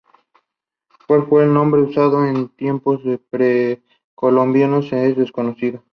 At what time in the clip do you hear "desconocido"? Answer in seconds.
5.15-5.83